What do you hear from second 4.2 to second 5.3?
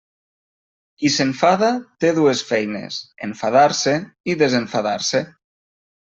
i desenfadar-se.